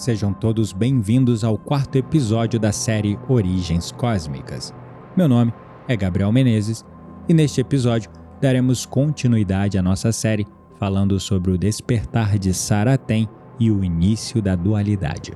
Sejam 0.00 0.32
todos 0.32 0.72
bem-vindos 0.72 1.44
ao 1.44 1.58
quarto 1.58 1.96
episódio 1.96 2.58
da 2.58 2.72
série 2.72 3.18
Origens 3.28 3.92
Cósmicas. 3.92 4.72
Meu 5.14 5.28
nome 5.28 5.52
é 5.86 5.94
Gabriel 5.94 6.32
Menezes 6.32 6.82
e 7.28 7.34
neste 7.34 7.60
episódio 7.60 8.10
daremos 8.40 8.86
continuidade 8.86 9.76
à 9.76 9.82
nossa 9.82 10.10
série 10.10 10.46
falando 10.78 11.20
sobre 11.20 11.50
o 11.50 11.58
despertar 11.58 12.38
de 12.38 12.54
Saratem 12.54 13.28
e 13.58 13.70
o 13.70 13.84
início 13.84 14.40
da 14.40 14.56
dualidade. 14.56 15.34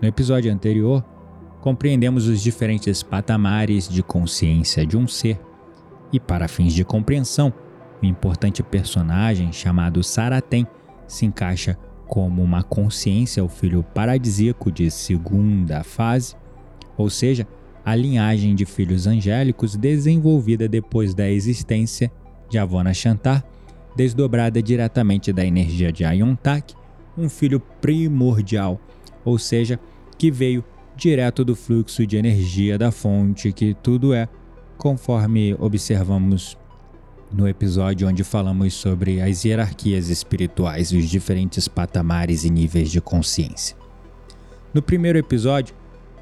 No 0.00 0.08
episódio 0.08 0.50
anterior, 0.50 1.04
compreendemos 1.60 2.26
os 2.26 2.40
diferentes 2.40 3.02
patamares 3.02 3.86
de 3.86 4.02
consciência 4.02 4.86
de 4.86 4.96
um 4.96 5.06
ser 5.06 5.38
e, 6.10 6.18
para 6.18 6.48
fins 6.48 6.72
de 6.72 6.86
compreensão, 6.86 7.52
o 8.02 8.06
importante 8.06 8.62
personagem 8.62 9.52
chamado 9.52 10.02
Saratem 10.02 10.66
se 11.06 11.26
encaixa 11.26 11.78
como 12.14 12.44
uma 12.44 12.62
consciência 12.62 13.42
o 13.42 13.48
filho 13.48 13.82
paradisíaco 13.82 14.70
de 14.70 14.88
segunda 14.88 15.82
fase, 15.82 16.36
ou 16.96 17.10
seja, 17.10 17.44
a 17.84 17.92
linhagem 17.96 18.54
de 18.54 18.64
filhos 18.64 19.08
angélicos 19.08 19.74
desenvolvida 19.74 20.68
depois 20.68 21.12
da 21.12 21.28
existência 21.28 22.12
de 22.48 22.56
Avona 22.56 22.94
Shantar, 22.94 23.42
desdobrada 23.96 24.62
diretamente 24.62 25.32
da 25.32 25.44
energia 25.44 25.90
de 25.90 26.04
Ayontak, 26.04 26.72
um 27.18 27.28
filho 27.28 27.58
primordial, 27.80 28.80
ou 29.24 29.36
seja, 29.36 29.80
que 30.16 30.30
veio 30.30 30.64
direto 30.94 31.44
do 31.44 31.56
fluxo 31.56 32.06
de 32.06 32.16
energia 32.16 32.78
da 32.78 32.92
fonte 32.92 33.52
que 33.52 33.74
tudo 33.74 34.14
é, 34.14 34.28
conforme 34.78 35.56
observamos 35.58 36.56
no 37.36 37.48
episódio 37.48 38.08
onde 38.08 38.22
falamos 38.22 38.74
sobre 38.74 39.20
as 39.20 39.44
hierarquias 39.44 40.08
espirituais 40.08 40.92
e 40.92 40.96
os 40.96 41.10
diferentes 41.10 41.66
patamares 41.66 42.44
e 42.44 42.50
níveis 42.50 42.90
de 42.90 43.00
consciência. 43.00 43.76
No 44.72 44.80
primeiro 44.80 45.18
episódio, 45.18 45.74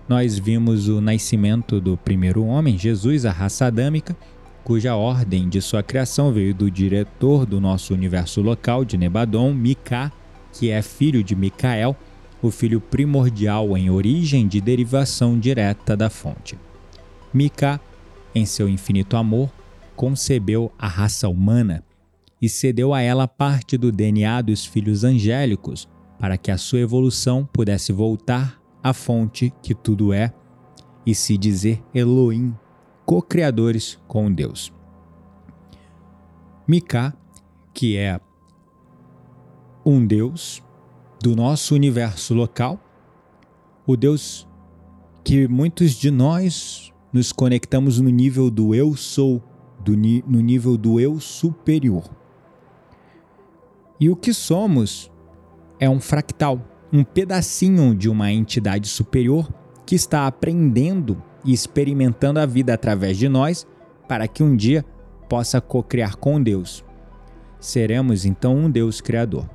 nós 0.08 0.38
vimos 0.38 0.88
o 0.88 1.00
nascimento 1.00 1.80
do 1.80 1.96
primeiro 1.98 2.44
homem, 2.44 2.78
Jesus, 2.78 3.26
a 3.26 3.30
raça 3.30 3.66
adâmica, 3.66 4.16
cuja 4.64 4.96
ordem 4.96 5.48
de 5.48 5.60
sua 5.60 5.82
criação 5.82 6.32
veio 6.32 6.54
do 6.54 6.70
diretor 6.70 7.44
do 7.44 7.60
nosso 7.60 7.92
universo 7.92 8.40
local 8.40 8.84
de 8.84 8.96
Nebadon, 8.96 9.52
Mika, 9.52 10.10
que 10.52 10.70
é 10.70 10.80
filho 10.80 11.22
de 11.22 11.36
Micael, 11.36 11.94
o 12.40 12.50
filho 12.50 12.80
primordial 12.80 13.76
em 13.76 13.90
origem 13.90 14.48
de 14.48 14.60
derivação 14.60 15.38
direta 15.38 15.96
da 15.96 16.08
fonte. 16.08 16.58
Mika, 17.32 17.80
em 18.34 18.44
seu 18.46 18.68
infinito 18.68 19.16
amor, 19.16 19.50
concebeu 19.96 20.72
a 20.78 20.88
raça 20.88 21.28
humana 21.28 21.84
e 22.40 22.48
cedeu 22.48 22.92
a 22.92 23.00
ela 23.00 23.28
parte 23.28 23.78
do 23.78 23.92
DNA 23.92 24.42
dos 24.42 24.66
filhos 24.66 25.04
angélicos 25.04 25.88
para 26.18 26.36
que 26.36 26.50
a 26.50 26.58
sua 26.58 26.80
evolução 26.80 27.48
pudesse 27.52 27.92
voltar 27.92 28.60
à 28.82 28.92
fonte 28.92 29.52
que 29.62 29.74
tudo 29.74 30.12
é 30.12 30.32
e 31.04 31.14
se 31.14 31.36
dizer 31.36 31.82
Elohim, 31.94 32.54
co-criadores 33.04 33.98
com 34.06 34.32
Deus. 34.32 34.72
Mika, 36.66 37.14
que 37.74 37.96
é 37.96 38.20
um 39.84 40.04
Deus 40.06 40.62
do 41.20 41.34
nosso 41.34 41.74
universo 41.74 42.34
local, 42.34 42.80
o 43.86 43.96
Deus 43.96 44.48
que 45.24 45.46
muitos 45.46 45.92
de 45.92 46.10
nós 46.10 46.92
nos 47.12 47.32
conectamos 47.32 48.00
no 48.00 48.08
nível 48.08 48.50
do 48.50 48.74
eu 48.74 48.96
sou 48.96 49.42
do, 49.82 49.96
no 49.96 50.40
nível 50.40 50.76
do 50.76 50.98
eu 50.98 51.18
superior. 51.20 52.04
E 53.98 54.08
o 54.10 54.16
que 54.16 54.32
somos 54.32 55.10
é 55.78 55.88
um 55.88 56.00
fractal, 56.00 56.60
um 56.92 57.04
pedacinho 57.04 57.94
de 57.94 58.08
uma 58.08 58.32
entidade 58.32 58.88
superior 58.88 59.52
que 59.84 59.94
está 59.94 60.26
aprendendo 60.26 61.22
e 61.44 61.52
experimentando 61.52 62.38
a 62.38 62.46
vida 62.46 62.72
através 62.74 63.16
de 63.16 63.28
nós 63.28 63.66
para 64.08 64.28
que 64.28 64.42
um 64.42 64.56
dia 64.56 64.84
possa 65.28 65.60
co-criar 65.60 66.16
com 66.16 66.42
Deus. 66.42 66.84
Seremos 67.58 68.24
então 68.24 68.56
um 68.56 68.70
Deus 68.70 69.00
criador. 69.00 69.48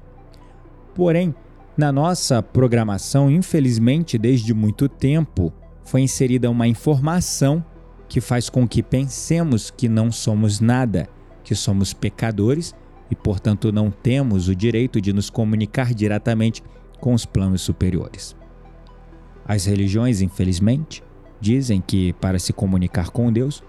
Porém, 0.96 1.36
na 1.78 1.92
nossa 1.92 2.42
programação, 2.42 3.30
infelizmente, 3.30 4.18
desde 4.18 4.54
muito 4.54 4.90
tempo, 4.90 5.54
foi 5.84 6.02
inserida 6.02 6.50
uma 6.50 6.68
informação 6.68 7.64
que 8.07 8.22
faz 8.22 8.50
com 8.50 8.68
que 8.68 8.81
pensemos 8.81 9.69
que 9.69 9.90
não 9.90 10.12
somos 10.12 10.59
nada, 10.59 11.09
que 11.44 11.56
somos 11.56 11.94
pecadores 11.94 12.73
e, 13.09 13.16
portanto, 13.16 13.72
não 13.72 13.90
temos 13.91 14.47
o 14.47 14.56
direito 14.56 15.00
de 15.01 15.13
nos 15.13 15.29
comunicar 15.29 15.94
diretamente 15.94 16.63
com 17.00 17.13
os 17.13 17.25
planos 17.25 17.62
superiores. 17.62 18.35
As 19.47 19.66
religiões, 19.66 20.22
infelizmente, 20.22 21.03
dizem 21.40 21.81
que 21.81 22.13
para 22.13 22.40
se 22.40 22.51
comunicar 22.51 23.09
com 23.09 23.31
Deus, 23.31 23.63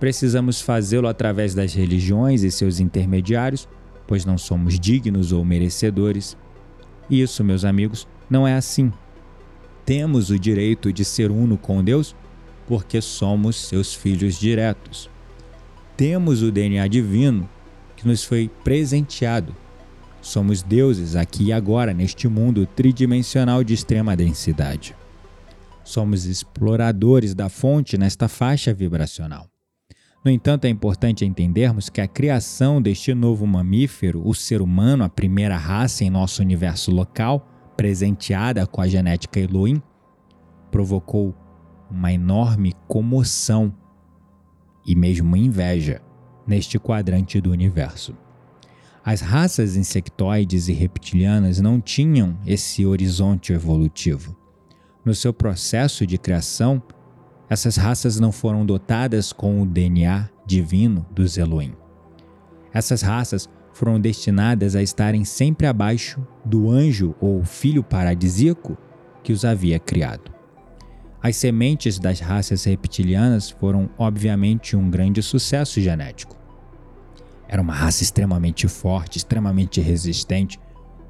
precisamos 0.00 0.60
fazê-lo 0.60 1.06
através 1.06 1.54
das 1.54 1.74
religiões 1.74 2.42
e 2.42 2.50
seus 2.50 2.80
intermediários, 2.80 3.68
pois 4.06 4.24
não 4.24 4.38
somos 4.38 4.80
dignos 4.80 5.30
ou 5.30 5.44
merecedores. 5.44 6.36
Isso, 7.08 7.44
meus 7.44 7.64
amigos, 7.64 8.08
não 8.28 8.46
é 8.46 8.54
assim. 8.54 8.92
Temos 9.84 10.30
o 10.30 10.38
direito 10.38 10.92
de 10.92 11.04
ser 11.04 11.30
uno 11.30 11.56
com 11.56 11.82
Deus 11.84 12.16
porque 12.70 13.00
somos 13.00 13.56
seus 13.56 13.92
filhos 13.92 14.38
diretos. 14.38 15.10
Temos 15.96 16.40
o 16.40 16.52
DNA 16.52 16.86
divino 16.86 17.50
que 17.96 18.06
nos 18.06 18.22
foi 18.22 18.48
presenteado. 18.62 19.52
Somos 20.22 20.62
deuses 20.62 21.16
aqui 21.16 21.46
e 21.46 21.52
agora 21.52 21.92
neste 21.92 22.28
mundo 22.28 22.64
tridimensional 22.64 23.64
de 23.64 23.74
extrema 23.74 24.14
densidade. 24.14 24.94
Somos 25.82 26.26
exploradores 26.26 27.34
da 27.34 27.48
fonte 27.48 27.98
nesta 27.98 28.28
faixa 28.28 28.72
vibracional. 28.72 29.48
No 30.24 30.30
entanto, 30.30 30.66
é 30.66 30.68
importante 30.68 31.24
entendermos 31.24 31.88
que 31.88 32.00
a 32.00 32.06
criação 32.06 32.80
deste 32.80 33.12
novo 33.14 33.48
mamífero, 33.48 34.22
o 34.24 34.32
ser 34.32 34.62
humano, 34.62 35.02
a 35.02 35.08
primeira 35.08 35.56
raça 35.56 36.04
em 36.04 36.10
nosso 36.10 36.40
universo 36.40 36.92
local, 36.92 37.48
presenteada 37.76 38.64
com 38.64 38.80
a 38.80 38.86
genética 38.86 39.40
Elohim, 39.40 39.82
provocou 40.70 41.34
uma 41.90 42.12
enorme 42.12 42.74
comoção 42.86 43.74
e 44.86 44.94
mesmo 44.94 45.36
inveja 45.36 46.00
neste 46.46 46.78
quadrante 46.78 47.40
do 47.40 47.50
universo. 47.50 48.16
As 49.04 49.20
raças 49.20 49.76
insectoides 49.76 50.68
e 50.68 50.72
reptilianas 50.72 51.60
não 51.60 51.80
tinham 51.80 52.36
esse 52.46 52.84
horizonte 52.84 53.52
evolutivo. 53.52 54.36
No 55.04 55.14
seu 55.14 55.32
processo 55.32 56.06
de 56.06 56.18
criação, 56.18 56.82
essas 57.48 57.76
raças 57.76 58.20
não 58.20 58.30
foram 58.30 58.64
dotadas 58.64 59.32
com 59.32 59.62
o 59.62 59.66
DNA 59.66 60.28
divino 60.46 61.06
dos 61.10 61.38
Elohim. 61.38 61.72
Essas 62.72 63.02
raças 63.02 63.48
foram 63.72 63.98
destinadas 63.98 64.76
a 64.76 64.82
estarem 64.82 65.24
sempre 65.24 65.66
abaixo 65.66 66.24
do 66.44 66.70
anjo 66.70 67.14
ou 67.20 67.42
filho 67.42 67.82
paradisíaco 67.82 68.76
que 69.22 69.32
os 69.32 69.44
havia 69.44 69.78
criado. 69.78 70.39
As 71.22 71.36
sementes 71.36 71.98
das 71.98 72.18
raças 72.18 72.64
reptilianas 72.64 73.50
foram, 73.50 73.90
obviamente, 73.98 74.74
um 74.74 74.88
grande 74.88 75.22
sucesso 75.22 75.78
genético. 75.78 76.34
Era 77.46 77.60
uma 77.60 77.74
raça 77.74 78.02
extremamente 78.02 78.66
forte, 78.66 79.18
extremamente 79.18 79.82
resistente, 79.82 80.58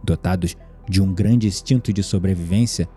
dotados 0.02 0.56
de 0.88 1.00
um 1.00 1.14
grande 1.14 1.46
instinto 1.46 1.92
de 1.92 2.02
sobrevivência, 2.02 2.88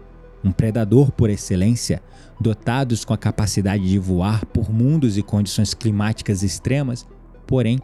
um 0.44 0.52
predador 0.52 1.12
por 1.12 1.30
excelência, 1.30 2.02
dotados 2.40 3.06
com 3.06 3.14
a 3.14 3.18
capacidade 3.18 3.88
de 3.88 4.00
voar 4.00 4.44
por 4.48 4.72
mundos 4.72 5.16
e 5.16 5.22
condições 5.22 5.76
climáticas 5.76 6.42
extremas. 6.42 7.06
Porém, 7.46 7.80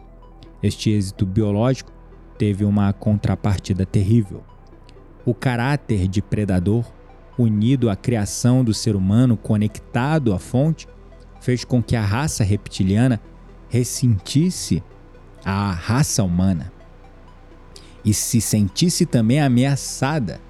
este 0.60 0.90
êxito 0.90 1.24
biológico 1.24 1.92
teve 2.36 2.64
uma 2.64 2.92
contrapartida 2.92 3.86
terrível. 3.86 4.42
O 5.24 5.34
caráter 5.34 6.08
de 6.08 6.20
predador 6.20 6.84
unido 7.40 7.88
à 7.88 7.96
criação 7.96 8.62
do 8.62 8.74
ser 8.74 8.94
humano, 8.94 9.36
conectado 9.36 10.32
à 10.32 10.38
fonte, 10.38 10.86
fez 11.40 11.64
com 11.64 11.82
que 11.82 11.96
a 11.96 12.04
raça 12.04 12.44
reptiliana 12.44 13.20
ressentisse 13.68 14.82
a 15.44 15.70
raça 15.72 16.22
humana 16.22 16.72
e 18.04 18.12
se 18.12 18.40
sentisse 18.40 19.06
também 19.06 19.40
ameaçada, 19.40 20.40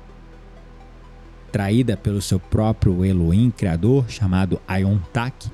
traída 1.52 1.96
pelo 1.96 2.20
seu 2.20 2.38
próprio 2.38 3.04
Elohim 3.04 3.50
criador 3.50 4.08
chamado 4.08 4.60
Ayontak, 4.66 5.50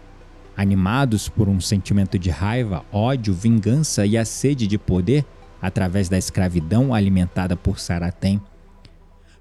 animados 0.56 1.28
por 1.28 1.48
um 1.48 1.60
sentimento 1.60 2.18
de 2.18 2.30
raiva, 2.30 2.84
ódio, 2.90 3.34
vingança 3.34 4.06
e 4.06 4.16
a 4.16 4.24
sede 4.24 4.66
de 4.66 4.78
poder 4.78 5.24
através 5.60 6.08
da 6.08 6.16
escravidão 6.16 6.94
alimentada 6.94 7.56
por 7.56 7.78
Saratem. 7.78 8.40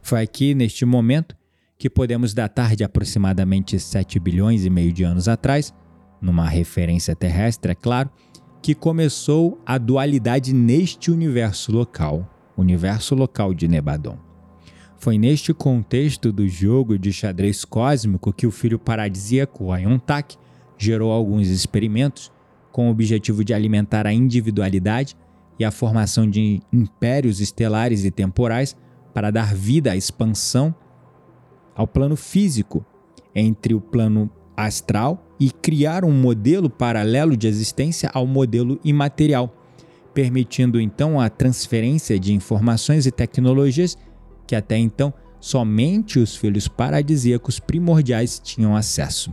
Foi 0.02 0.22
aqui, 0.22 0.54
neste 0.54 0.86
momento, 0.86 1.36
que 1.77 1.89
podemos 1.89 2.33
datar 2.33 2.75
de 2.75 2.83
aproximadamente 2.83 3.80
7 3.80 4.19
bilhões 4.19 4.66
e 4.66 4.69
meio 4.69 4.94
de 4.94 5.04
anos 5.04 5.27
atrás, 5.27 5.74
numa 6.22 6.48
referência 6.48 7.16
terrestre, 7.16 7.72
é 7.72 7.75
claro, 7.75 8.10
que 8.62 8.74
começou 8.74 9.62
a 9.66 9.77
dualidade 9.77 10.54
neste 10.54 11.12
universo 11.12 11.72
local, 11.72 12.27
universo 12.57 13.13
local 13.13 13.54
de 13.54 13.68
Nebadon. 13.68 14.18
Foi 14.98 15.18
neste 15.18 15.54
contexto 15.54 16.31
do 16.31 16.48
jogo 16.48 16.98
de 16.98 17.12
xadrez 17.12 17.63
cósmico 17.63 18.33
que 18.33 18.48
o 18.48 18.51
filho 18.51 18.80
paradisíaco 18.80 19.72
Ayontak 19.72 20.38
gerou 20.77 21.12
alguns 21.12 21.48
experimentos 21.48 22.31
com 22.72 22.88
o 22.88 22.92
objetivo 22.92 23.44
de 23.44 23.54
alimentar 23.54 24.07
a 24.07 24.13
individualidade 24.13 25.16
e 25.60 25.63
a 25.63 25.72
formação 25.72 26.27
de 26.30 26.62
impérios 26.74 27.39
estelares 27.39 28.04
e 28.04 28.12
temporais 28.12 28.75
para 29.13 29.31
dar 29.31 29.54
vida 29.54 29.92
à 29.92 29.95
expansão 29.95 30.74
ao 31.75 31.86
plano 31.86 32.16
físico 32.16 32.86
entre 33.33 33.74
o 33.74 33.81
plano 33.81 34.30
astral 34.56 35.27
e 35.39 35.51
criar 35.51 36.06
um 36.06 36.12
modelo 36.12 36.69
paralelo 36.69 37.36
de 37.36 37.48
existência 37.48 38.10
ao 38.13 38.25
modelo 38.25 38.80
imaterial, 38.83 39.54
permitindo 40.13 40.80
então 40.80 41.19
a 41.19 41.30
transferência 41.30 42.18
de 42.18 42.33
informações 42.33 43.06
e 43.06 43.12
tecnologias 43.12 43.98
que 44.48 44.56
até 44.56 44.77
então 44.77 45.13
somente 45.39 46.18
os 46.19 46.36
filhos 46.36 46.68
paradisíacos 46.68 47.60
primordiais 47.60 48.39
tinham 48.39 48.75
acesso. 48.75 49.31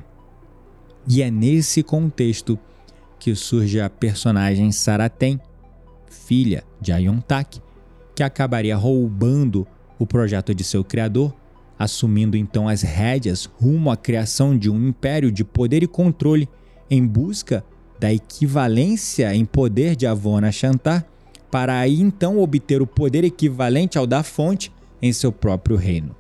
E 1.08 1.22
é 1.22 1.30
nesse 1.30 1.82
contexto 1.82 2.58
que 3.18 3.34
surge 3.34 3.80
a 3.80 3.88
personagem 3.88 4.72
Saraten, 4.72 5.40
filha 6.10 6.64
de 6.80 6.92
Ayontak, 6.92 7.60
que 8.14 8.22
acabaria 8.22 8.76
roubando 8.76 9.66
o 9.98 10.06
projeto 10.06 10.54
de 10.54 10.64
seu 10.64 10.84
criador, 10.84 11.34
assumindo 11.82 12.36
então 12.36 12.68
as 12.68 12.82
rédeas 12.82 13.50
rumo 13.60 13.90
à 13.90 13.96
criação 13.96 14.56
de 14.56 14.70
um 14.70 14.88
império 14.88 15.32
de 15.32 15.42
poder 15.42 15.82
e 15.82 15.88
controle 15.88 16.48
em 16.88 17.04
busca 17.04 17.64
da 17.98 18.12
equivalência 18.12 19.34
em 19.34 19.44
poder 19.44 19.96
de 19.96 20.06
Avona 20.06 20.52
Shantar, 20.52 21.04
para 21.50 21.76
aí 21.80 22.00
então 22.00 22.38
obter 22.38 22.80
o 22.80 22.86
poder 22.86 23.24
equivalente 23.24 23.98
ao 23.98 24.06
da 24.06 24.22
fonte 24.22 24.72
em 25.00 25.12
seu 25.12 25.32
próprio 25.32 25.74
reino. 25.74 26.14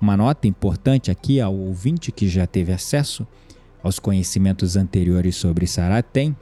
Uma 0.00 0.16
nota 0.16 0.48
importante 0.48 1.10
aqui 1.10 1.42
ao 1.42 1.54
ouvinte 1.54 2.10
que 2.10 2.26
já 2.26 2.46
teve 2.46 2.72
acesso 2.72 3.26
aos 3.82 3.98
conhecimentos 3.98 4.76
anteriores 4.76 5.36
sobre 5.36 5.66
Saratem, 5.66 6.34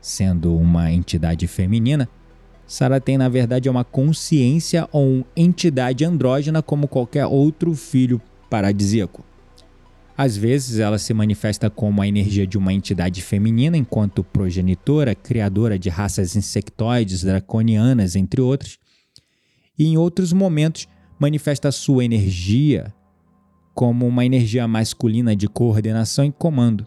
sendo 0.00 0.56
uma 0.56 0.90
entidade 0.90 1.46
feminina, 1.46 2.08
Saratem 2.70 3.18
na 3.18 3.28
verdade 3.28 3.68
uma 3.68 3.82
consciência 3.82 4.88
ou 4.92 5.04
uma 5.04 5.26
entidade 5.36 6.04
andrógena 6.04 6.62
como 6.62 6.86
qualquer 6.86 7.26
outro 7.26 7.74
filho 7.74 8.22
paradisíaco. 8.48 9.24
Às 10.16 10.36
vezes 10.36 10.78
ela 10.78 10.96
se 10.96 11.12
manifesta 11.12 11.68
como 11.68 12.00
a 12.00 12.06
energia 12.06 12.46
de 12.46 12.56
uma 12.56 12.72
entidade 12.72 13.22
feminina 13.22 13.76
enquanto 13.76 14.22
progenitora, 14.22 15.16
criadora 15.16 15.76
de 15.76 15.88
raças 15.88 16.36
insectoides, 16.36 17.24
draconianas, 17.24 18.14
entre 18.14 18.40
outros, 18.40 18.78
e 19.76 19.88
em 19.88 19.96
outros 19.96 20.32
momentos 20.32 20.86
manifesta 21.18 21.72
sua 21.72 22.04
energia 22.04 22.94
como 23.74 24.06
uma 24.06 24.24
energia 24.24 24.68
masculina 24.68 25.34
de 25.34 25.48
coordenação 25.48 26.24
e 26.24 26.30
comando. 26.30 26.86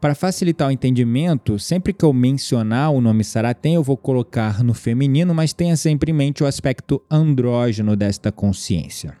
Para 0.00 0.14
facilitar 0.14 0.68
o 0.68 0.70
entendimento, 0.70 1.58
sempre 1.58 1.92
que 1.92 2.02
eu 2.02 2.12
mencionar 2.12 2.90
o 2.90 3.02
nome 3.02 3.22
Saratem, 3.22 3.74
eu 3.74 3.82
vou 3.82 3.98
colocar 3.98 4.64
no 4.64 4.72
feminino, 4.72 5.34
mas 5.34 5.52
tenha 5.52 5.76
sempre 5.76 6.10
em 6.10 6.14
mente 6.14 6.42
o 6.42 6.46
aspecto 6.46 7.02
andrógeno 7.10 7.94
desta 7.94 8.32
consciência. 8.32 9.14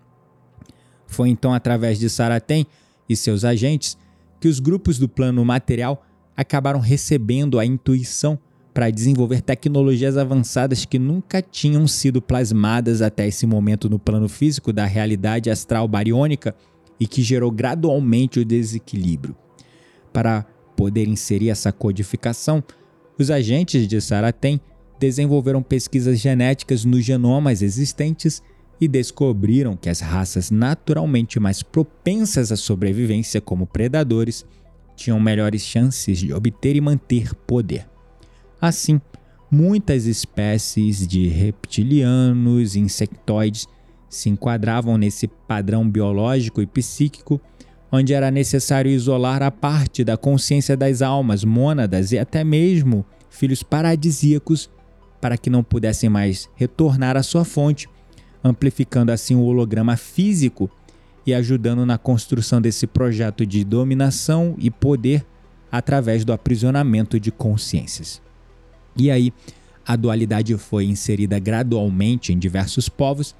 Foi 1.06 1.28
então 1.28 1.52
através 1.52 1.98
de 1.98 2.08
Saratem 2.08 2.66
e 3.06 3.14
seus 3.14 3.44
agentes 3.44 3.98
que 4.40 4.48
os 4.48 4.58
grupos 4.58 4.98
do 4.98 5.06
plano 5.06 5.44
material 5.44 6.02
acabaram 6.34 6.80
recebendo 6.80 7.58
a 7.58 7.66
intuição 7.66 8.38
para 8.72 8.88
desenvolver 8.88 9.42
tecnologias 9.42 10.16
avançadas 10.16 10.86
que 10.86 10.98
nunca 10.98 11.42
tinham 11.42 11.86
sido 11.86 12.22
plasmadas 12.22 13.02
até 13.02 13.28
esse 13.28 13.46
momento 13.46 13.90
no 13.90 13.98
plano 13.98 14.30
físico 14.30 14.72
da 14.72 14.86
realidade 14.86 15.50
astral 15.50 15.86
bariônica 15.86 16.54
e 16.98 17.06
que 17.06 17.20
gerou 17.20 17.50
gradualmente 17.50 18.40
o 18.40 18.44
desequilíbrio. 18.46 19.36
Para 20.12 20.46
poder 20.80 21.06
inserir 21.06 21.50
essa 21.50 21.70
codificação, 21.70 22.64
os 23.18 23.30
agentes 23.30 23.86
de 23.86 24.00
Saratem 24.00 24.58
desenvolveram 24.98 25.62
pesquisas 25.62 26.18
genéticas 26.18 26.86
nos 26.86 27.04
genomas 27.04 27.60
existentes 27.60 28.42
e 28.80 28.88
descobriram 28.88 29.76
que 29.76 29.90
as 29.90 30.00
raças 30.00 30.50
naturalmente 30.50 31.38
mais 31.38 31.62
propensas 31.62 32.50
à 32.50 32.56
sobrevivência 32.56 33.42
como 33.42 33.66
predadores 33.66 34.46
tinham 34.96 35.20
melhores 35.20 35.60
chances 35.60 36.18
de 36.18 36.32
obter 36.32 36.74
e 36.74 36.80
manter 36.80 37.34
poder. 37.34 37.86
Assim, 38.58 39.02
muitas 39.50 40.06
espécies 40.06 41.06
de 41.06 41.28
reptilianos 41.28 42.74
e 42.74 42.80
insectoides 42.80 43.68
se 44.08 44.30
enquadravam 44.30 44.96
nesse 44.96 45.28
padrão 45.28 45.86
biológico 45.86 46.62
e 46.62 46.66
psíquico, 46.66 47.38
onde 47.92 48.14
era 48.14 48.30
necessário 48.30 48.90
isolar 48.90 49.42
a 49.42 49.50
parte 49.50 50.04
da 50.04 50.16
consciência 50.16 50.76
das 50.76 51.02
almas, 51.02 51.44
mônadas 51.44 52.12
e 52.12 52.18
até 52.18 52.44
mesmo 52.44 53.04
filhos 53.28 53.62
paradisíacos, 53.62 54.70
para 55.20 55.36
que 55.36 55.50
não 55.50 55.62
pudessem 55.62 56.08
mais 56.08 56.48
retornar 56.54 57.16
à 57.16 57.22
sua 57.22 57.44
fonte, 57.44 57.88
amplificando 58.42 59.12
assim 59.12 59.34
o 59.34 59.42
holograma 59.42 59.96
físico 59.96 60.70
e 61.26 61.34
ajudando 61.34 61.84
na 61.84 61.98
construção 61.98 62.60
desse 62.60 62.86
projeto 62.86 63.44
de 63.44 63.64
dominação 63.64 64.54
e 64.58 64.70
poder 64.70 65.26
através 65.70 66.24
do 66.24 66.32
aprisionamento 66.32 67.20
de 67.20 67.30
consciências. 67.30 68.22
E 68.96 69.10
aí, 69.10 69.32
a 69.86 69.96
dualidade 69.96 70.56
foi 70.56 70.84
inserida 70.84 71.38
gradualmente 71.38 72.32
em 72.32 72.38
diversos 72.38 72.88
povos 72.88 73.34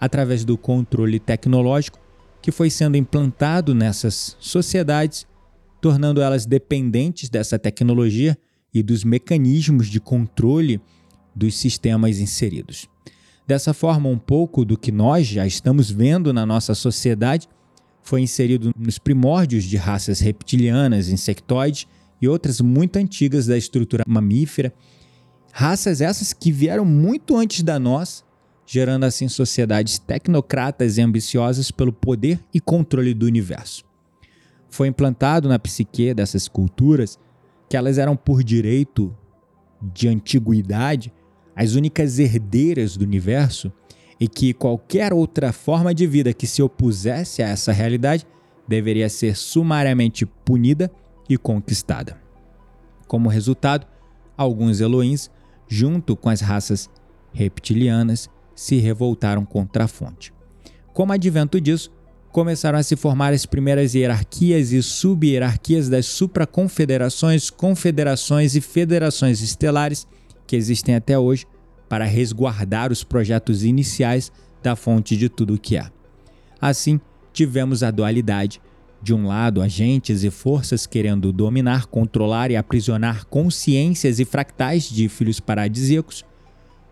através 0.00 0.44
do 0.44 0.58
controle 0.58 1.18
tecnológico 1.18 2.01
que 2.42 2.50
foi 2.52 2.68
sendo 2.68 2.96
implantado 2.96 3.74
nessas 3.74 4.36
sociedades, 4.40 5.26
tornando 5.80 6.20
elas 6.20 6.44
dependentes 6.44 7.28
dessa 7.28 7.58
tecnologia 7.58 8.36
e 8.74 8.82
dos 8.82 9.04
mecanismos 9.04 9.88
de 9.88 10.00
controle 10.00 10.80
dos 11.34 11.54
sistemas 11.56 12.18
inseridos. 12.18 12.88
Dessa 13.46 13.72
forma, 13.72 14.08
um 14.08 14.18
pouco 14.18 14.64
do 14.64 14.76
que 14.76 14.92
nós 14.92 15.26
já 15.26 15.46
estamos 15.46 15.90
vendo 15.90 16.32
na 16.32 16.44
nossa 16.44 16.74
sociedade 16.74 17.48
foi 18.02 18.20
inserido 18.20 18.72
nos 18.76 18.98
primórdios 18.98 19.64
de 19.64 19.76
raças 19.76 20.20
reptilianas, 20.20 21.08
insectoides 21.08 21.86
e 22.20 22.28
outras 22.28 22.60
muito 22.60 22.96
antigas 22.96 23.46
da 23.46 23.56
estrutura 23.56 24.04
mamífera 24.06 24.72
Raças 25.52 26.00
essas 26.00 26.32
que 26.32 26.50
vieram 26.50 26.84
muito 26.84 27.36
antes 27.36 27.62
da 27.62 27.78
nossa, 27.78 28.24
gerando 28.72 29.04
assim 29.04 29.28
sociedades 29.28 29.98
tecnocratas 29.98 30.96
e 30.96 31.02
ambiciosas 31.02 31.70
pelo 31.70 31.92
poder 31.92 32.40
e 32.54 32.58
controle 32.58 33.12
do 33.12 33.26
universo. 33.26 33.84
Foi 34.70 34.88
implantado 34.88 35.46
na 35.46 35.58
psique 35.58 36.14
dessas 36.14 36.48
culturas 36.48 37.18
que 37.68 37.76
elas 37.76 37.98
eram 37.98 38.16
por 38.16 38.42
direito 38.42 39.14
de 39.82 40.08
antiguidade 40.08 41.12
as 41.54 41.74
únicas 41.74 42.18
herdeiras 42.18 42.96
do 42.96 43.04
universo 43.04 43.70
e 44.18 44.26
que 44.26 44.54
qualquer 44.54 45.12
outra 45.12 45.52
forma 45.52 45.94
de 45.94 46.06
vida 46.06 46.32
que 46.32 46.46
se 46.46 46.62
opusesse 46.62 47.42
a 47.42 47.48
essa 47.48 47.72
realidade 47.72 48.26
deveria 48.66 49.10
ser 49.10 49.36
sumariamente 49.36 50.24
punida 50.24 50.90
e 51.28 51.36
conquistada. 51.36 52.18
Como 53.06 53.28
resultado, 53.28 53.86
alguns 54.34 54.80
Elohims 54.80 55.30
junto 55.68 56.16
com 56.16 56.30
as 56.30 56.40
raças 56.40 56.88
reptilianas, 57.34 58.30
se 58.54 58.76
revoltaram 58.76 59.44
contra 59.44 59.84
a 59.84 59.88
fonte. 59.88 60.32
Como 60.92 61.12
advento 61.12 61.60
disso, 61.60 61.90
começaram 62.30 62.78
a 62.78 62.82
se 62.82 62.96
formar 62.96 63.32
as 63.32 63.44
primeiras 63.44 63.94
hierarquias 63.94 64.72
e 64.72 64.82
sub-hierarquias 64.82 65.88
das 65.88 66.06
supraconfederações, 66.06 67.50
confederações 67.50 68.54
e 68.54 68.60
federações 68.60 69.42
estelares 69.42 70.06
que 70.46 70.56
existem 70.56 70.94
até 70.94 71.18
hoje 71.18 71.46
para 71.88 72.04
resguardar 72.04 72.90
os 72.90 73.04
projetos 73.04 73.64
iniciais 73.64 74.32
da 74.62 74.74
fonte 74.74 75.16
de 75.16 75.28
tudo 75.28 75.54
o 75.54 75.58
que 75.58 75.76
há. 75.76 75.90
Assim, 76.60 77.00
tivemos 77.32 77.82
a 77.82 77.90
dualidade 77.90 78.60
de 79.02 79.12
um 79.12 79.26
lado, 79.26 79.60
agentes 79.60 80.22
e 80.22 80.30
forças 80.30 80.86
querendo 80.86 81.32
dominar, 81.32 81.86
controlar 81.86 82.50
e 82.50 82.56
aprisionar 82.56 83.26
consciências 83.26 84.20
e 84.20 84.24
fractais 84.24 84.88
de 84.88 85.08
filhos 85.08 85.40
paradisíacos, 85.40 86.24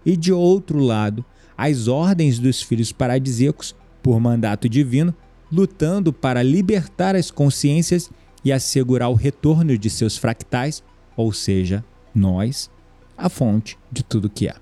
e 0.05 0.17
de 0.17 0.33
outro 0.33 0.79
lado, 0.79 1.25
as 1.63 1.89
ordens 1.89 2.39
dos 2.39 2.63
filhos 2.63 2.91
paradisíacos, 2.91 3.77
por 4.03 4.19
mandato 4.19 4.67
divino, 4.67 5.15
lutando 5.53 6.11
para 6.11 6.43
libertar 6.43 7.15
as 7.15 7.31
consciências 7.31 8.11
e 8.43 8.51
assegurar 8.51 9.11
o 9.11 9.15
retorno 9.15 9.77
de 9.77 9.91
seus 9.91 10.17
fractais, 10.17 10.83
ou 11.15 11.35
seja, 11.35 11.85
nós, 12.15 12.71
a 13.15 13.29
fonte 13.29 13.77
de 13.93 14.03
tudo 14.03 14.31
que 14.31 14.49
há. 14.49 14.57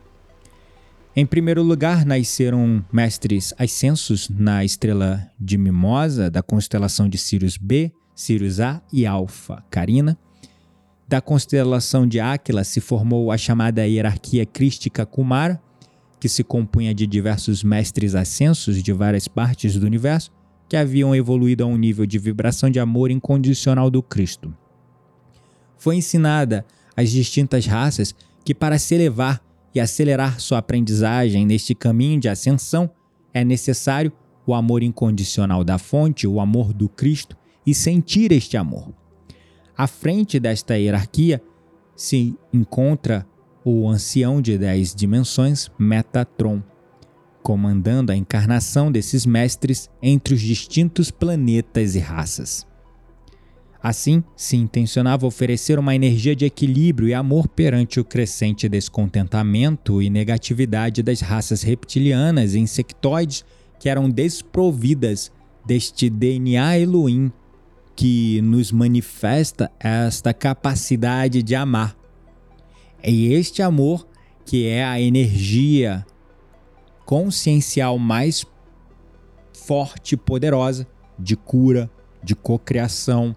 Em 1.15 1.25
primeiro 1.25 1.63
lugar, 1.63 2.05
nasceram 2.05 2.85
mestres 2.93 3.55
ascensos 3.57 4.29
na 4.29 4.65
estrela 4.65 5.31
de 5.39 5.57
Mimosa, 5.57 6.29
da 6.29 6.43
constelação 6.43 7.09
de 7.09 7.17
Sirius 7.17 7.57
B, 7.57 7.93
Sirius 8.13 8.59
A 8.59 8.83
e 8.93 9.07
Alfa 9.07 9.63
Carina. 9.71 10.19
Da 11.07 11.21
constelação 11.21 12.09
de 12.09 12.19
Áquila 12.19 12.65
se 12.65 12.81
formou 12.81 13.31
a 13.31 13.39
chamada 13.39 13.87
hierarquia 13.87 14.45
crística 14.45 15.07
Kumara, 15.07 15.63
que 16.21 16.29
se 16.29 16.43
compunha 16.43 16.95
de 16.95 17.07
diversos 17.07 17.63
mestres 17.63 18.15
ascensos 18.15 18.83
de 18.83 18.93
várias 18.93 19.29
partes 19.29 19.77
do 19.77 19.87
universo 19.87 20.33
que 20.69 20.77
haviam 20.77 21.15
evoluído 21.15 21.65
a 21.65 21.67
um 21.67 21.77
nível 21.77 22.05
de 22.05 22.19
vibração 22.19 22.69
de 22.69 22.79
amor 22.79 23.11
incondicional 23.11 23.91
do 23.91 24.03
Cristo. 24.03 24.55
Foi 25.79 25.97
ensinada 25.97 26.67
às 26.97 27.11
distintas 27.11 27.65
raças 27.67 28.15
que 28.45 28.55
para 28.55 28.79
se 28.79 28.95
elevar 28.95 29.43
e 29.75 29.81
acelerar 29.81 30.41
sua 30.41 30.59
aprendizagem 30.59 31.47
neste 31.47 31.75
caminho 31.75 32.21
de 32.21 32.29
ascensão 32.29 32.91
é 33.33 33.45
necessário 33.45 34.13
o 34.47 34.55
amor 34.55 34.83
incondicional 34.83 35.63
da 35.63 35.79
fonte, 35.79 36.27
o 36.27 36.41
amor 36.41 36.73
do 36.73 36.89
Cristo, 36.89 37.37
e 37.67 37.75
sentir 37.75 38.33
este 38.33 38.57
amor. 38.57 38.93
À 39.77 39.87
frente 39.87 40.41
desta 40.41 40.77
hierarquia 40.79 41.43
se 41.95 42.35
encontra 42.53 43.27
o 43.65 43.89
ancião 43.89 44.41
de 44.41 44.57
dez 44.57 44.95
dimensões, 44.95 45.71
Metatron, 45.79 46.63
comandando 47.43 48.13
a 48.13 48.17
encarnação 48.17 48.91
desses 48.91 49.25
mestres 49.25 49.89
entre 50.03 50.35
os 50.35 50.41
distintos 50.41 51.11
planetas 51.11 51.95
e 51.95 51.99
raças. 51.99 52.67
Assim, 53.81 54.25
se 54.37 54.57
intencionava 54.57 55.27
oferecer 55.27 55.79
uma 55.79 55.95
energia 55.95 56.35
de 56.35 56.45
equilíbrio 56.45 57.09
e 57.09 57.15
amor 57.15 57.47
perante 57.47 58.01
o 58.01 58.05
crescente 58.05 58.69
descontentamento 58.69 60.03
e 60.03 60.11
negatividade 60.11 61.03
das 61.03 61.21
raças 61.21 61.63
reptilianas 61.63 62.55
e 62.55 62.59
insectoides 62.59 63.45
que 63.79 63.89
eram 63.89 64.11
desprovidas 64.11 65.31
deste 65.65 66.11
DNA 66.11 66.81
Elohim 66.81 67.31
que 67.95 68.41
nos 68.43 68.73
manifesta 68.73 69.71
esta 69.79 70.35
capacidade 70.35 71.43
de 71.43 71.55
amar. 71.55 71.97
E 73.03 73.33
este 73.33 73.63
amor 73.63 74.07
que 74.45 74.67
é 74.67 74.85
a 74.85 75.01
energia 75.01 76.07
consciencial 77.05 77.99
mais 77.99 78.45
forte 79.53 80.15
e 80.15 80.17
poderosa 80.17 80.87
de 81.19 81.37
cura, 81.37 81.91
de 82.23 82.35
cocriação, 82.35 83.37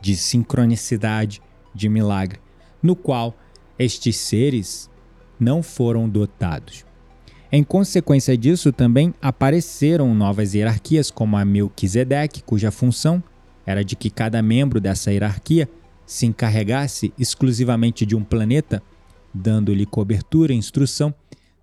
de 0.00 0.16
sincronicidade, 0.16 1.40
de 1.74 1.88
milagre, 1.88 2.38
no 2.82 2.94
qual 2.94 3.34
estes 3.78 4.16
seres 4.16 4.90
não 5.38 5.62
foram 5.62 6.08
dotados. 6.08 6.84
Em 7.52 7.64
consequência 7.64 8.36
disso, 8.36 8.72
também 8.72 9.14
apareceram 9.20 10.14
novas 10.14 10.54
hierarquias, 10.54 11.10
como 11.10 11.36
a 11.36 11.44
Melquisedeque, 11.44 12.42
cuja 12.42 12.70
função 12.70 13.22
era 13.66 13.84
de 13.84 13.96
que 13.96 14.10
cada 14.10 14.42
membro 14.42 14.80
dessa 14.80 15.10
hierarquia 15.10 15.68
se 16.06 16.26
encarregasse 16.26 17.12
exclusivamente 17.18 18.04
de 18.04 18.16
um 18.16 18.22
planeta, 18.22 18.82
dando-lhe 19.34 19.86
cobertura 19.86 20.52
e 20.52 20.56
instrução, 20.56 21.14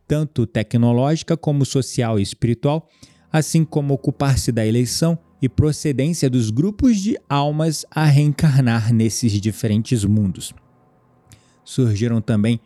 tanto 0.08 0.46
tecnológica 0.46 1.36
como 1.36 1.66
social 1.66 2.20
e 2.20 2.22
espiritual, 2.22 2.88
assim 3.32 3.66
como 3.66 3.94
ocupar-se 3.94 4.52
da 4.52 4.66
eleição 4.66 5.18
e 5.42 5.48
procedência 5.48 6.30
dos 6.30 6.50
grupos 6.50 6.98
de 6.98 7.18
almas 7.30 7.86
a 7.92 8.06
reencarnar 8.06 8.94
nesses 8.94 9.34
diferentes 9.34 10.04
mundos. 10.04 10.54
Surgiram 11.64 12.22
também 12.22 12.60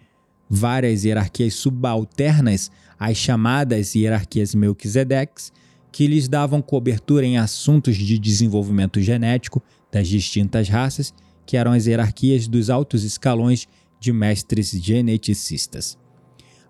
várias 0.50 1.04
hierarquias 1.04 1.56
subalternas 1.56 2.70
às 3.00 3.18
chamadas 3.18 3.96
hierarquias 3.96 4.54
Melquisedeques, 4.54 5.52
que 5.92 6.08
lhes 6.08 6.28
davam 6.28 6.62
cobertura 6.62 7.26
em 7.26 7.38
assuntos 7.38 7.98
de 7.98 8.18
desenvolvimento 8.18 9.02
genético 9.02 9.62
das 9.92 10.08
distintas 10.08 10.70
raças, 10.70 11.14
que 11.46 11.58
eram 11.58 11.74
as 11.74 11.86
hierarquias 11.86 12.48
dos 12.48 12.70
altos 12.70 13.04
escalões 13.04 13.68
de 14.02 14.12
mestres 14.12 14.72
geneticistas. 14.72 15.96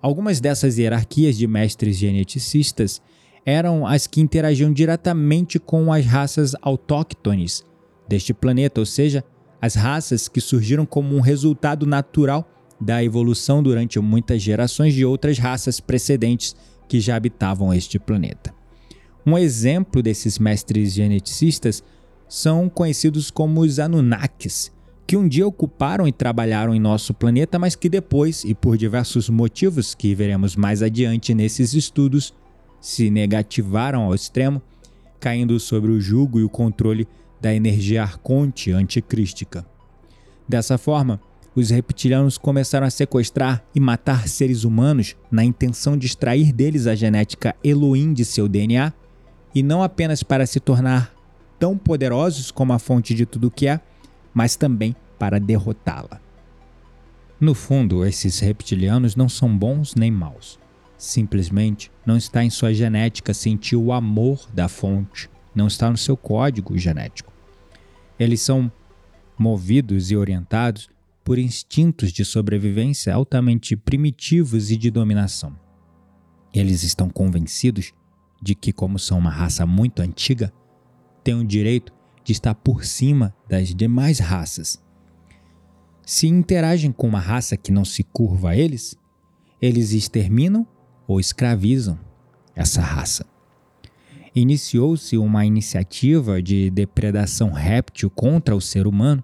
Algumas 0.01 0.41
dessas 0.41 0.77
hierarquias 0.77 1.37
de 1.37 1.47
mestres 1.47 1.95
geneticistas 1.95 3.01
eram 3.45 3.87
as 3.87 4.05
que 4.05 4.19
interagiam 4.19 4.71
diretamente 4.71 5.57
com 5.57 5.93
as 5.93 6.05
raças 6.05 6.53
autóctones 6.61 7.65
deste 8.07 8.33
planeta, 8.33 8.81
ou 8.81 8.85
seja, 8.85 9.23
as 9.61 9.75
raças 9.75 10.27
que 10.27 10.41
surgiram 10.41 10.85
como 10.85 11.15
um 11.15 11.21
resultado 11.21 11.85
natural 11.85 12.45
da 12.79 13.01
evolução 13.01 13.63
durante 13.63 13.97
muitas 13.99 14.41
gerações 14.41 14.93
de 14.93 15.05
outras 15.05 15.37
raças 15.37 15.79
precedentes 15.79 16.53
que 16.89 16.99
já 16.99 17.15
habitavam 17.15 17.73
este 17.73 17.97
planeta. 17.97 18.53
Um 19.25 19.37
exemplo 19.37 20.03
desses 20.03 20.37
mestres 20.37 20.93
geneticistas 20.93 21.81
são 22.27 22.67
conhecidos 22.67 23.31
como 23.31 23.61
os 23.61 23.79
Anunnakis, 23.79 24.71
que 25.11 25.17
um 25.17 25.27
dia 25.27 25.45
ocuparam 25.45 26.07
e 26.07 26.11
trabalharam 26.13 26.73
em 26.73 26.79
nosso 26.79 27.13
planeta, 27.13 27.59
mas 27.59 27.75
que 27.75 27.89
depois, 27.89 28.45
e 28.45 28.55
por 28.55 28.77
diversos 28.77 29.29
motivos 29.29 29.93
que 29.93 30.15
veremos 30.15 30.55
mais 30.55 30.81
adiante 30.81 31.33
nesses 31.33 31.73
estudos, 31.73 32.33
se 32.79 33.09
negativaram 33.09 34.03
ao 34.03 34.15
extremo, 34.15 34.61
caindo 35.19 35.59
sobre 35.59 35.91
o 35.91 35.99
jugo 35.99 36.39
e 36.39 36.45
o 36.45 36.49
controle 36.49 37.05
da 37.41 37.53
energia 37.53 38.03
arconte 38.03 38.71
anticrística. 38.71 39.65
Dessa 40.47 40.77
forma, 40.77 41.19
os 41.53 41.71
reptilianos 41.71 42.37
começaram 42.37 42.87
a 42.87 42.89
sequestrar 42.89 43.65
e 43.75 43.81
matar 43.81 44.29
seres 44.29 44.63
humanos 44.63 45.17
na 45.29 45.43
intenção 45.43 45.97
de 45.97 46.05
extrair 46.05 46.53
deles 46.53 46.87
a 46.87 46.95
genética 46.95 47.53
Elohim 47.61 48.13
de 48.13 48.23
seu 48.23 48.47
DNA, 48.47 48.93
e 49.53 49.61
não 49.61 49.83
apenas 49.83 50.23
para 50.23 50.45
se 50.45 50.61
tornar 50.61 51.13
tão 51.59 51.77
poderosos 51.77 52.49
como 52.49 52.71
a 52.71 52.79
fonte 52.79 53.13
de 53.13 53.25
tudo 53.25 53.51
que 53.51 53.67
é, 53.67 53.81
mas 54.33 54.55
também 54.55 54.95
para 55.17 55.39
derrotá-la. 55.39 56.19
No 57.39 57.53
fundo, 57.55 58.05
esses 58.05 58.39
reptilianos 58.39 59.15
não 59.15 59.27
são 59.27 59.57
bons 59.57 59.95
nem 59.95 60.11
maus. 60.11 60.59
Simplesmente 60.97 61.91
não 62.05 62.15
está 62.15 62.43
em 62.43 62.49
sua 62.51 62.73
genética 62.73 63.33
sentir 63.33 63.75
o 63.75 63.91
amor 63.91 64.47
da 64.53 64.67
fonte, 64.67 65.27
não 65.53 65.65
está 65.65 65.89
no 65.89 65.97
seu 65.97 66.15
código 66.15 66.77
genético. 66.77 67.33
Eles 68.19 68.41
são 68.41 68.71
movidos 69.37 70.11
e 70.11 70.15
orientados 70.15 70.87
por 71.23 71.39
instintos 71.39 72.11
de 72.11 72.23
sobrevivência 72.23 73.13
altamente 73.13 73.75
primitivos 73.75 74.69
e 74.69 74.77
de 74.77 74.91
dominação. 74.91 75.55
Eles 76.53 76.83
estão 76.83 77.09
convencidos 77.09 77.93
de 78.41 78.53
que, 78.53 78.71
como 78.71 78.99
são 78.99 79.17
uma 79.17 79.31
raça 79.31 79.65
muito 79.65 80.01
antiga, 80.01 80.53
têm 81.23 81.35
o 81.35 81.45
direito 81.45 81.93
de 82.23 82.31
estar 82.31 82.53
por 82.55 82.85
cima 82.85 83.35
das 83.47 83.73
demais 83.73 84.19
raças. 84.19 84.81
Se 86.05 86.27
interagem 86.27 86.91
com 86.91 87.07
uma 87.07 87.19
raça 87.19 87.55
que 87.55 87.71
não 87.71 87.85
se 87.85 88.03
curva 88.03 88.51
a 88.51 88.55
eles, 88.55 88.97
eles 89.61 89.91
exterminam 89.91 90.65
ou 91.07 91.19
escravizam 91.19 91.99
essa 92.55 92.81
raça. 92.81 93.25
Iniciou-se 94.33 95.17
uma 95.17 95.45
iniciativa 95.45 96.41
de 96.41 96.69
depredação 96.69 97.51
réptil 97.51 98.09
contra 98.09 98.55
o 98.55 98.61
ser 98.61 98.87
humano, 98.87 99.23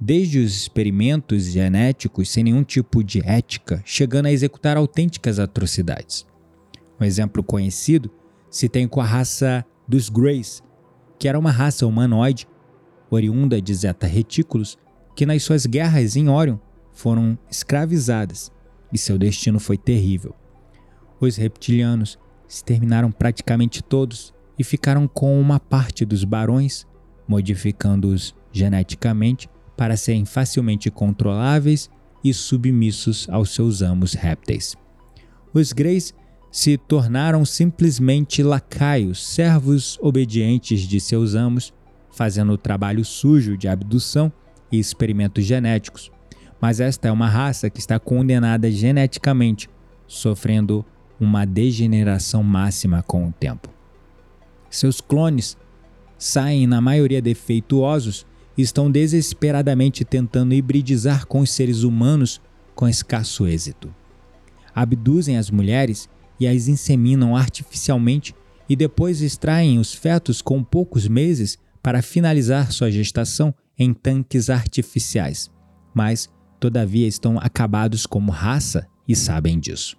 desde 0.00 0.38
os 0.38 0.56
experimentos 0.56 1.44
genéticos 1.44 2.30
sem 2.30 2.44
nenhum 2.44 2.64
tipo 2.64 3.04
de 3.04 3.20
ética, 3.24 3.82
chegando 3.84 4.26
a 4.26 4.32
executar 4.32 4.76
autênticas 4.76 5.38
atrocidades. 5.38 6.26
Um 6.98 7.04
exemplo 7.04 7.42
conhecido 7.42 8.10
se 8.50 8.68
tem 8.68 8.88
com 8.88 9.00
a 9.00 9.04
raça 9.04 9.64
dos 9.86 10.08
Greys, 10.08 10.62
que 11.22 11.28
era 11.28 11.38
uma 11.38 11.52
raça 11.52 11.86
humanoide 11.86 12.48
oriunda 13.08 13.62
de 13.62 13.72
Zeta 13.72 14.08
Retículos, 14.08 14.76
que 15.14 15.24
nas 15.24 15.44
suas 15.44 15.66
guerras 15.66 16.16
em 16.16 16.28
Orion 16.28 16.58
foram 16.90 17.38
escravizadas, 17.48 18.50
e 18.92 18.98
seu 18.98 19.16
destino 19.16 19.60
foi 19.60 19.78
terrível. 19.78 20.34
Os 21.20 21.36
reptilianos 21.36 22.18
exterminaram 22.48 23.12
praticamente 23.12 23.84
todos 23.84 24.34
e 24.58 24.64
ficaram 24.64 25.06
com 25.06 25.40
uma 25.40 25.60
parte 25.60 26.04
dos 26.04 26.24
barões, 26.24 26.88
modificando-os 27.28 28.34
geneticamente 28.50 29.48
para 29.76 29.96
serem 29.96 30.24
facilmente 30.24 30.90
controláveis 30.90 31.88
e 32.24 32.34
submissos 32.34 33.28
aos 33.30 33.54
seus 33.54 33.80
amos 33.80 34.14
répteis. 34.14 34.74
Os 35.54 35.72
Greys 35.72 36.12
se 36.52 36.76
tornaram 36.76 37.46
simplesmente 37.46 38.42
lacaios, 38.42 39.26
servos 39.26 39.98
obedientes 40.02 40.80
de 40.80 41.00
seus 41.00 41.34
amos, 41.34 41.72
fazendo 42.12 42.52
o 42.52 42.58
trabalho 42.58 43.02
sujo 43.06 43.56
de 43.56 43.66
abdução 43.66 44.30
e 44.70 44.78
experimentos 44.78 45.46
genéticos. 45.46 46.12
Mas 46.60 46.78
esta 46.78 47.08
é 47.08 47.12
uma 47.12 47.26
raça 47.26 47.70
que 47.70 47.80
está 47.80 47.98
condenada 47.98 48.70
geneticamente, 48.70 49.68
sofrendo 50.06 50.84
uma 51.18 51.46
degeneração 51.46 52.42
máxima 52.42 53.02
com 53.02 53.26
o 53.26 53.32
tempo. 53.32 53.70
Seus 54.68 55.00
clones 55.00 55.56
saem, 56.18 56.66
na 56.66 56.82
maioria 56.82 57.22
defeituosos, 57.22 58.26
e 58.56 58.60
estão 58.60 58.90
desesperadamente 58.90 60.04
tentando 60.04 60.52
hibridizar 60.52 61.26
com 61.26 61.40
os 61.40 61.50
seres 61.50 61.82
humanos 61.82 62.42
com 62.74 62.86
escasso 62.86 63.46
êxito. 63.46 63.92
Abduzem 64.74 65.38
as 65.38 65.50
mulheres 65.50 66.08
e 66.42 66.46
as 66.48 66.66
inseminam 66.66 67.36
artificialmente 67.36 68.34
e 68.68 68.74
depois 68.74 69.22
extraem 69.22 69.78
os 69.78 69.94
fetos 69.94 70.42
com 70.42 70.62
poucos 70.64 71.06
meses 71.06 71.56
para 71.80 72.02
finalizar 72.02 72.72
sua 72.72 72.90
gestação 72.90 73.54
em 73.78 73.94
tanques 73.94 74.50
artificiais. 74.50 75.48
Mas, 75.94 76.28
todavia, 76.58 77.06
estão 77.06 77.38
acabados 77.38 78.06
como 78.06 78.32
raça 78.32 78.88
e 79.06 79.14
sabem 79.14 79.60
disso. 79.60 79.96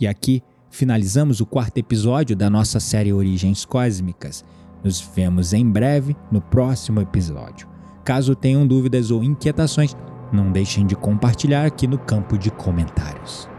E 0.00 0.06
aqui 0.06 0.42
finalizamos 0.70 1.42
o 1.42 1.46
quarto 1.46 1.76
episódio 1.76 2.34
da 2.34 2.48
nossa 2.48 2.80
série 2.80 3.12
Origens 3.12 3.66
Cósmicas. 3.66 4.42
Nos 4.82 5.00
vemos 5.14 5.52
em 5.52 5.68
breve 5.68 6.16
no 6.32 6.40
próximo 6.40 7.02
episódio. 7.02 7.68
Caso 8.02 8.34
tenham 8.34 8.66
dúvidas 8.66 9.10
ou 9.10 9.22
inquietações, 9.22 9.94
não 10.32 10.50
deixem 10.50 10.86
de 10.86 10.96
compartilhar 10.96 11.66
aqui 11.66 11.86
no 11.86 11.98
campo 11.98 12.38
de 12.38 12.50
comentários. 12.50 13.55